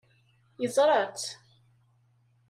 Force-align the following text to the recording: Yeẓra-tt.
Yeẓra-tt. 0.61 1.29